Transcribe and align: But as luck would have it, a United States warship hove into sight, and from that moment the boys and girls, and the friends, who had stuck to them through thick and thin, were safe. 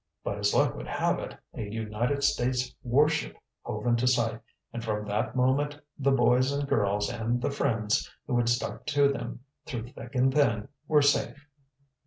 But 0.23 0.39
as 0.39 0.51
luck 0.51 0.73
would 0.73 0.87
have 0.87 1.19
it, 1.19 1.37
a 1.53 1.61
United 1.61 2.23
States 2.23 2.73
warship 2.81 3.37
hove 3.61 3.85
into 3.85 4.07
sight, 4.07 4.39
and 4.73 4.83
from 4.83 5.05
that 5.05 5.35
moment 5.35 5.79
the 5.99 6.09
boys 6.09 6.51
and 6.51 6.67
girls, 6.67 7.07
and 7.07 7.39
the 7.39 7.51
friends, 7.51 8.09
who 8.25 8.35
had 8.37 8.49
stuck 8.49 8.87
to 8.87 9.09
them 9.13 9.41
through 9.67 9.89
thick 9.89 10.15
and 10.15 10.33
thin, 10.33 10.69
were 10.87 11.03
safe. 11.03 11.47